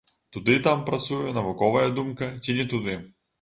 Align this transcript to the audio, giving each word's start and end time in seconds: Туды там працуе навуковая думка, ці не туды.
Туды 0.35 0.53
там 0.67 0.79
працуе 0.87 1.33
навуковая 1.37 1.85
думка, 2.01 2.31
ці 2.43 2.57
не 2.63 2.67
туды. 2.73 2.99